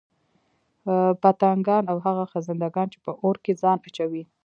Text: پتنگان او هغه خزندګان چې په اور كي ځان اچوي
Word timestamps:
پتنگان 1.21 1.83
او 1.91 1.97
هغه 2.05 2.23
خزندګان 2.31 2.87
چې 2.93 2.97
په 3.05 3.11
اور 3.23 3.35
كي 3.43 3.51
ځان 3.61 3.77
اچوي 3.87 4.23